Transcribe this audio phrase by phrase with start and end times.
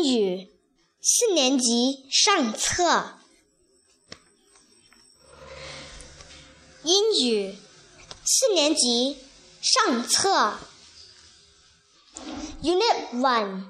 [0.00, 0.48] 英语
[1.02, 3.10] 四年级上册。
[6.82, 7.54] 英语
[8.24, 9.18] 四年级
[9.60, 10.56] 上册。
[12.62, 13.64] Unit One.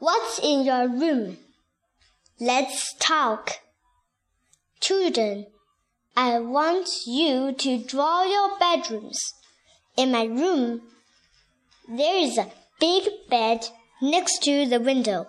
[0.00, 1.36] What's in your room?
[2.40, 3.60] Let's talk.
[4.80, 5.46] Children,
[6.16, 9.20] I want you to draw your bedrooms.
[9.96, 10.80] In my room,
[11.88, 12.50] there is a
[12.80, 13.68] big bed
[14.02, 15.28] next to the window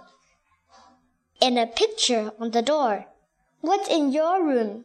[1.40, 3.06] and a picture on the door.
[3.60, 4.84] What's in your room?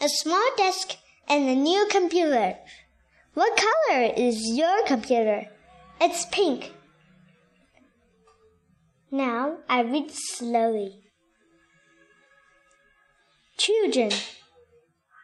[0.00, 0.96] A small desk
[1.28, 2.56] and a new computer.
[3.34, 5.46] What color is your computer?
[6.00, 6.72] It's pink.
[9.10, 11.00] Now I read slowly.
[13.56, 14.12] Children,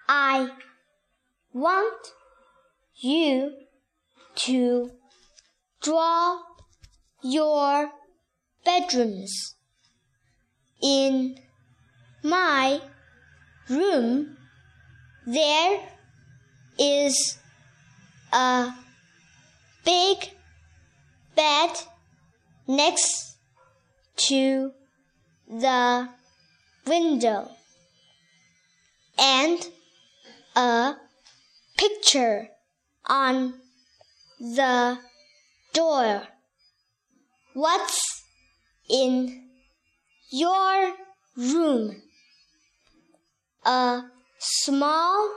[0.08, 0.48] I
[1.52, 2.12] want
[2.96, 3.52] you
[4.36, 4.90] to
[5.80, 6.40] draw
[7.22, 7.90] your
[8.64, 9.54] bedrooms.
[10.82, 11.38] In
[12.22, 12.80] my
[13.68, 14.36] room,
[15.26, 15.80] there
[16.78, 17.38] is
[18.32, 18.72] a
[19.84, 20.30] big
[21.34, 21.70] bed
[22.66, 23.36] next
[24.16, 24.72] to
[25.48, 26.08] the
[26.86, 27.50] window
[29.18, 29.66] and
[30.56, 30.94] a
[31.76, 32.48] picture
[33.06, 33.54] on
[34.40, 34.98] the
[35.72, 36.22] door.
[37.54, 38.24] What's
[38.88, 39.43] in
[40.30, 40.92] your
[41.36, 42.02] room?
[43.64, 44.02] A
[44.38, 45.30] small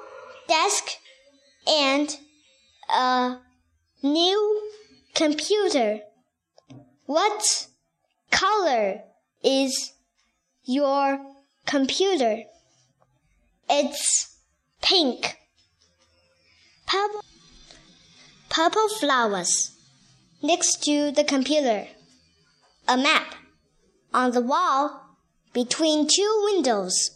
[0.47, 0.89] desk
[1.67, 2.15] and
[2.89, 3.37] a
[4.03, 4.71] new
[5.13, 5.99] computer.
[7.05, 7.67] What
[8.31, 9.01] color
[9.43, 9.93] is
[10.63, 11.19] your
[11.65, 12.43] computer?
[13.69, 14.37] It's
[14.81, 15.37] pink.
[16.85, 17.23] Purple,
[18.49, 19.71] purple flowers
[20.41, 21.87] next to the computer.
[22.87, 23.35] A map
[24.13, 25.15] on the wall
[25.53, 27.11] between two windows.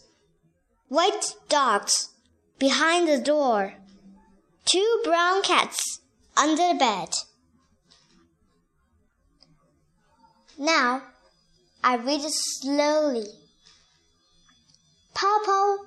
[0.88, 2.10] White dogs
[2.58, 3.74] behind the door.
[4.64, 6.00] Two brown cats
[6.36, 7.08] under the bed.
[10.58, 11.02] Now
[11.82, 13.26] I read it slowly.
[15.14, 15.86] Purple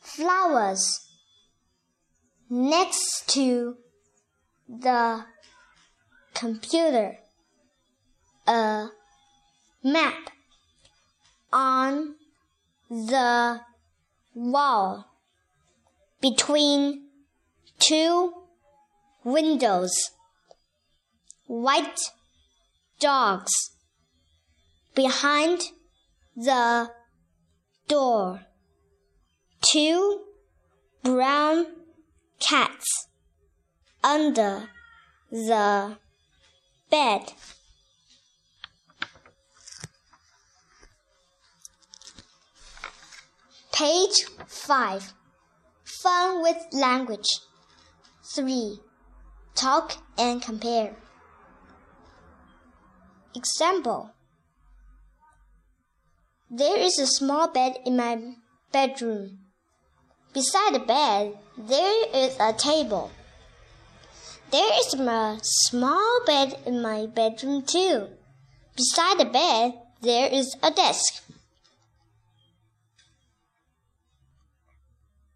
[0.00, 1.08] flowers
[2.48, 3.76] next to
[4.68, 5.24] the
[6.34, 7.18] computer.
[8.46, 8.88] A
[9.82, 10.30] map
[11.52, 12.14] on
[12.88, 13.60] the
[14.34, 15.06] wall
[16.20, 17.06] between
[17.78, 18.32] two
[19.24, 19.92] windows.
[21.46, 22.00] White
[23.00, 23.52] dogs
[24.94, 25.62] behind
[26.36, 26.90] the
[27.88, 28.46] door.
[29.60, 30.20] Two
[31.02, 31.66] brown
[32.38, 33.08] cats
[34.02, 34.68] under
[35.30, 35.96] the
[36.90, 37.32] bed.
[43.80, 45.14] Page 5
[46.02, 47.30] Fun with language.
[48.34, 48.78] 3.
[49.54, 50.96] Talk and compare.
[53.34, 54.10] Example
[56.50, 58.34] There is a small bed in my
[58.70, 59.38] bedroom.
[60.34, 63.10] Beside the bed, there is a table.
[64.50, 68.08] There is a small bed in my bedroom too.
[68.76, 71.22] Beside the bed, there is a desk.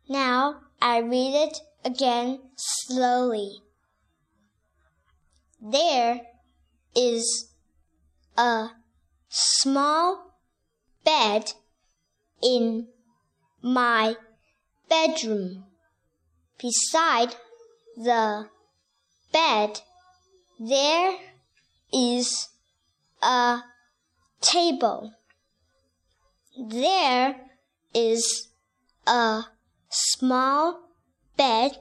[0.08, 3.62] Now I read it again slowly.
[5.60, 6.20] There
[6.94, 7.48] is
[8.36, 8.68] a
[9.28, 10.36] small
[11.04, 11.52] bed
[12.42, 12.88] in
[13.62, 14.16] my
[14.88, 15.64] bedroom.
[16.58, 17.34] Beside
[17.96, 18.48] the
[19.32, 19.80] bed,
[20.60, 21.16] there
[21.92, 22.48] is
[23.22, 23.60] a
[24.42, 25.14] table.
[26.56, 27.36] There
[27.94, 28.48] is
[29.06, 29.44] a
[29.94, 30.80] small
[31.36, 31.78] bed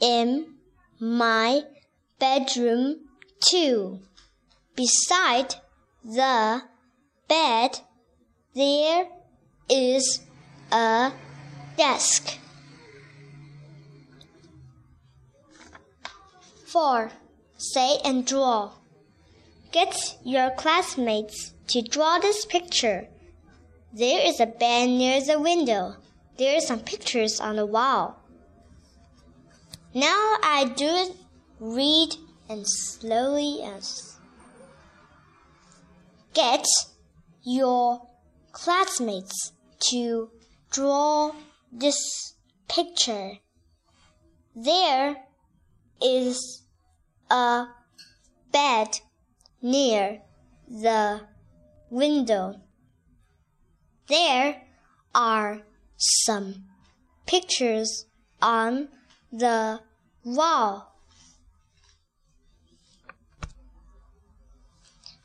[0.00, 0.54] in
[1.00, 1.62] my
[2.18, 3.00] bedroom
[3.40, 4.00] too.
[4.76, 5.56] Beside
[6.04, 6.62] the
[7.28, 7.80] bed,
[8.54, 9.08] there
[9.68, 10.20] is
[10.70, 11.12] a
[11.76, 12.38] desk.
[16.66, 17.10] 4.
[17.56, 18.72] Say and draw.
[19.72, 23.08] Get your classmates to draw this picture.
[23.92, 25.96] There is a bed near the window.
[26.40, 28.18] There are some pictures on the wall.
[29.92, 31.14] Now I do
[31.58, 32.14] read
[32.48, 34.16] and slowly as
[36.32, 36.64] get
[37.42, 38.08] your
[38.52, 39.52] classmates
[39.90, 40.30] to
[40.70, 41.32] draw
[41.70, 42.32] this
[42.68, 43.32] picture.
[44.56, 45.16] There
[46.02, 46.62] is
[47.30, 47.66] a
[48.50, 48.98] bed
[49.60, 50.22] near
[50.66, 51.20] the
[51.90, 52.62] window.
[54.08, 54.62] There
[55.14, 55.64] are
[56.00, 56.64] some
[57.26, 58.06] pictures
[58.40, 58.88] on
[59.30, 59.80] the
[60.24, 60.96] wall.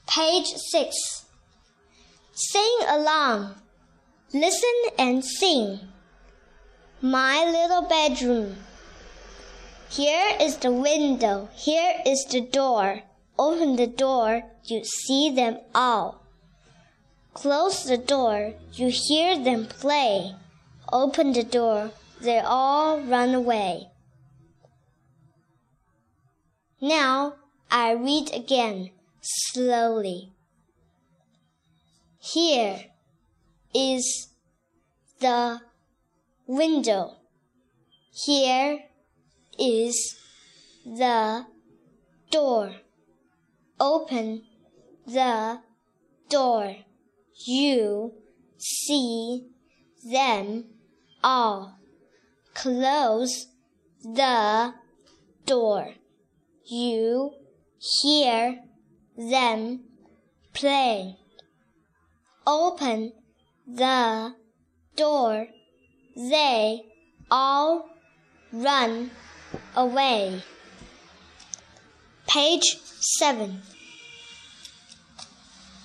[0.07, 1.25] Page 6.
[2.33, 3.56] Sing along.
[4.33, 5.80] Listen and sing.
[7.01, 8.57] My little bedroom.
[9.89, 11.50] Here is the window.
[11.56, 13.04] Here is the door.
[13.38, 16.21] Open the door, you see them all.
[17.33, 20.36] Close the door, you hear them play.
[20.92, 21.92] Open the door,
[22.22, 23.88] they all run away.
[26.82, 27.36] Now
[27.72, 28.92] I read again,
[29.22, 30.32] slowly.
[32.20, 32.86] Here
[33.74, 34.30] is
[35.20, 35.62] the
[36.46, 37.16] window.
[38.12, 38.80] Here
[39.60, 40.16] is
[40.86, 41.46] the
[42.30, 42.76] door.
[43.80, 44.44] Open
[45.08, 45.60] the
[46.30, 46.76] door.
[47.46, 48.14] You
[48.58, 49.48] see
[50.04, 50.66] them
[51.25, 51.74] all.
[52.54, 53.48] Close
[54.04, 54.74] the
[55.45, 55.95] door.
[56.66, 57.31] You
[57.80, 58.60] hear
[59.18, 59.81] them
[60.54, 61.18] play.
[62.48, 63.12] Open
[63.68, 64.36] the
[64.95, 65.48] door.
[66.16, 66.83] They
[67.30, 67.89] all
[68.54, 69.10] run
[69.75, 70.44] away.
[72.28, 72.78] Page
[73.19, 73.62] 7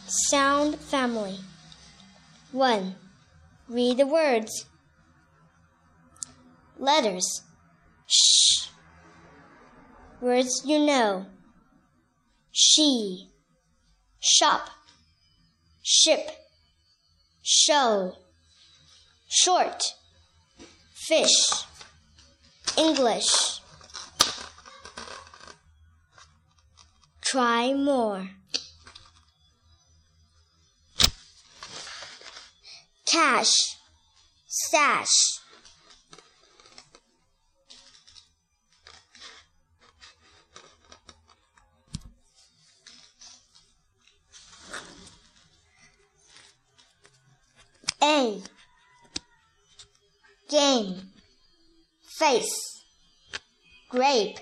[0.07, 1.39] Sound Family
[2.53, 2.95] 1.
[3.69, 4.67] Read the words.
[6.81, 7.43] Letters.
[8.07, 8.69] Sh.
[10.23, 11.27] Words you know.
[12.51, 13.29] She.
[14.19, 14.71] Shop.
[15.83, 16.31] Ship.
[17.43, 18.15] Show.
[19.29, 19.83] Short.
[20.95, 21.37] Fish.
[22.79, 23.61] English.
[27.21, 28.31] Try more.
[33.05, 33.53] Cash.
[34.49, 35.41] Stash.
[52.31, 52.85] Face.
[53.89, 54.39] Grape.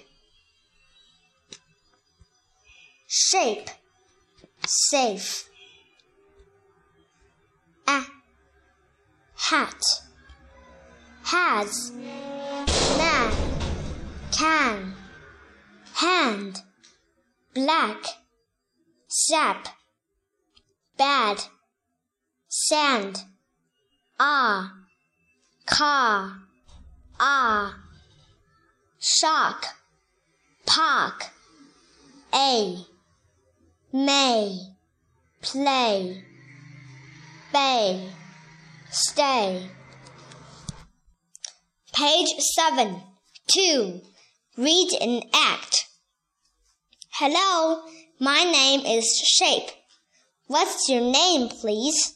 [3.06, 3.70] Shape.
[4.66, 5.48] Safe.
[7.86, 8.02] A.
[9.36, 9.82] Hat.
[11.22, 11.92] Has.
[12.98, 13.32] Man.
[14.32, 14.94] Can.
[15.94, 16.58] Hand.
[17.54, 18.04] Black.
[19.08, 19.66] Sap.
[20.98, 21.42] Bad.
[22.48, 23.24] Sand.
[24.20, 24.74] Ah.
[25.64, 26.48] Car.
[27.20, 27.76] Ah.
[29.00, 29.66] Shock.
[30.66, 31.26] Park.
[32.34, 32.84] A.
[33.92, 34.58] May.
[35.40, 36.24] Play.
[37.52, 38.10] Bay.
[38.90, 39.70] Stay.
[41.92, 43.02] Page 7.
[43.52, 44.00] 2.
[44.56, 45.86] Read and act.
[47.12, 47.82] Hello,
[48.20, 49.70] my name is Shape.
[50.46, 52.14] What's your name, please?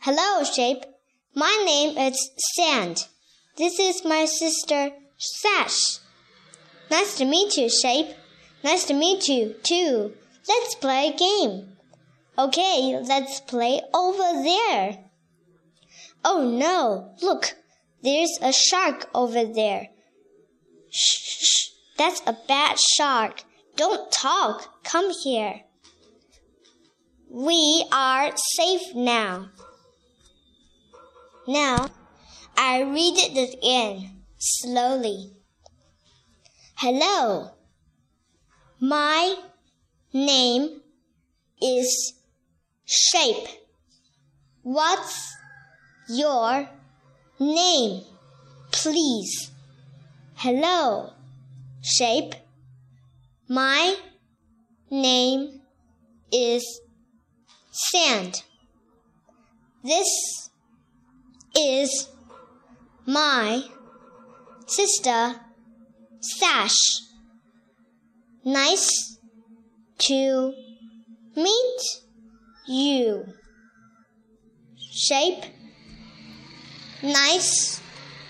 [0.00, 0.84] Hello, Shape.
[1.34, 3.06] My name is Sand.
[3.60, 5.98] This is my sister, Sash.
[6.90, 8.16] Nice to meet you, Shape.
[8.64, 10.14] Nice to meet you, too.
[10.48, 11.76] Let's play a game.
[12.38, 15.04] Okay, let's play over there.
[16.24, 17.54] Oh no, look,
[18.02, 19.88] there's a shark over there.
[20.90, 21.66] Shh, shh,
[21.98, 23.42] that's a bad shark.
[23.76, 24.82] Don't talk.
[24.84, 25.60] Come here.
[27.28, 29.50] We are safe now.
[31.46, 31.90] Now,
[32.62, 35.32] I read it again, slowly.
[36.74, 37.52] Hello.
[38.78, 39.34] My
[40.12, 40.82] name
[41.62, 42.12] is
[42.84, 43.48] Shape.
[44.62, 45.34] What's
[46.06, 46.68] your
[47.38, 48.02] name,
[48.72, 49.50] please?
[50.34, 51.14] Hello,
[51.80, 52.34] Shape.
[53.48, 53.96] My
[54.90, 55.62] name
[56.30, 56.82] is
[57.70, 58.42] Sand.
[59.82, 60.50] This
[61.56, 62.10] is
[63.10, 63.62] my
[64.66, 65.40] sister
[66.20, 67.00] Sash.
[68.44, 69.18] Nice
[69.98, 70.52] to
[71.34, 71.80] meet
[72.68, 73.24] you.
[74.76, 75.44] Shape.
[77.02, 77.80] Nice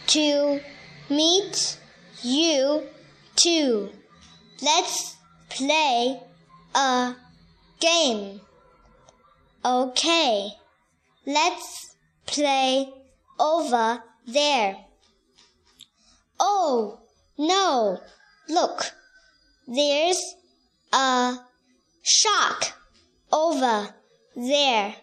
[0.06, 0.60] to
[1.08, 1.78] meet
[2.22, 2.86] you
[3.34, 3.90] too.
[4.62, 5.16] Let's
[5.48, 6.20] play
[6.76, 7.16] a
[7.80, 8.40] game.
[9.64, 10.50] Okay,
[11.26, 11.96] let's
[12.26, 12.88] play
[13.40, 14.00] over
[14.32, 14.76] there.
[16.38, 17.00] Oh,
[17.38, 18.00] no,
[18.48, 18.92] look,
[19.66, 20.20] there's
[20.92, 21.38] a
[22.02, 22.72] shark
[23.32, 23.94] over
[24.36, 24.94] there.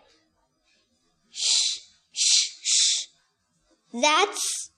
[1.31, 1.79] Shh,
[2.11, 3.05] shh, shh.
[3.93, 4.71] That's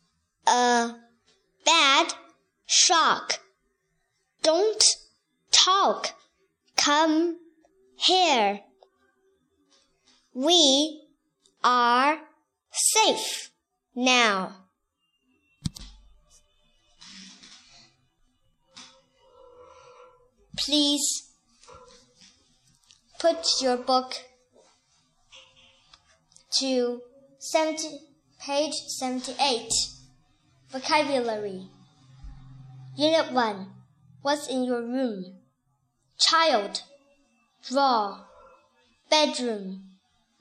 [0.48, 0.96] a
[1.66, 2.14] bad
[2.66, 3.40] shark.
[4.42, 4.84] Don't
[5.52, 6.14] talk.
[6.76, 7.38] Come
[7.98, 8.62] here.
[10.34, 11.08] We
[11.64, 12.20] are
[12.72, 13.49] safe
[14.00, 14.56] now.
[20.58, 21.34] Please
[23.20, 24.14] put your book
[26.60, 27.02] to
[27.40, 28.00] 70,
[28.40, 29.70] page 78.
[30.70, 31.68] Vocabulary.
[32.96, 33.68] Unit 1.
[34.22, 35.40] What's in your room?
[36.18, 36.84] Child.
[37.70, 38.22] Draw.
[39.10, 39.84] Bedroom.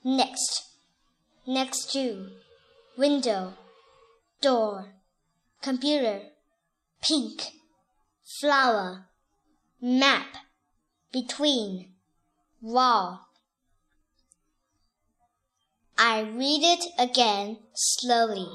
[0.03, 0.63] Next.
[1.45, 2.29] Next to.
[2.99, 3.53] Window.
[4.41, 4.87] Door.
[5.61, 6.19] Computer.
[7.01, 7.43] Pink.
[8.41, 9.05] Flower.
[9.81, 10.27] Map.
[11.13, 11.93] Between.
[12.61, 13.25] Wall.
[15.97, 18.49] I read it again slowly.